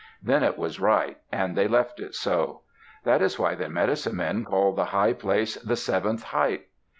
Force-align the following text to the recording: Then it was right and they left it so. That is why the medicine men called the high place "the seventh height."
Then 0.23 0.41
it 0.43 0.57
was 0.57 0.79
right 0.79 1.17
and 1.31 1.55
they 1.55 1.67
left 1.67 1.99
it 1.99 2.15
so. 2.15 2.61
That 3.03 3.21
is 3.21 3.37
why 3.37 3.53
the 3.53 3.69
medicine 3.69 4.15
men 4.15 4.45
called 4.45 4.77
the 4.77 4.85
high 4.85 5.13
place 5.13 5.57
"the 5.57 5.75
seventh 5.75 6.23
height." 6.23 6.65